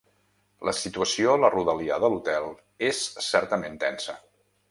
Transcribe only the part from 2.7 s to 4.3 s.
és certament tensa.